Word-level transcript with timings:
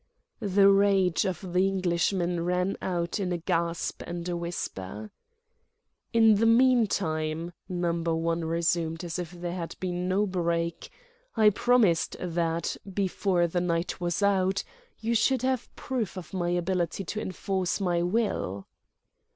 The 0.39 0.67
rage 0.67 1.25
of 1.25 1.53
the 1.53 1.67
Englishman 1.67 2.43
ran 2.43 2.75
out 2.81 3.19
in 3.19 3.31
a 3.31 3.37
gasp 3.37 4.01
and 4.07 4.27
a 4.27 4.35
whisper. 4.35 5.11
"In 6.11 6.37
the 6.37 6.47
meantime," 6.47 7.53
Number 7.69 8.15
One 8.15 8.43
resumed 8.43 9.03
as 9.03 9.19
if 9.19 9.29
there 9.29 9.53
had 9.53 9.75
been 9.79 10.09
no 10.09 10.25
break, 10.25 10.89
"I 11.37 11.51
promised 11.51 12.15
that, 12.19 12.77
before 12.91 13.45
the 13.45 13.61
night 13.61 14.01
was 14.01 14.23
out, 14.23 14.63
you 14.97 15.13
should 15.13 15.43
have 15.43 15.69
proof 15.75 16.17
of 16.17 16.33
my 16.33 16.49
ability 16.49 17.03
to 17.05 17.21
enforce 17.21 17.79
my 17.79 18.01
will." 18.01 18.65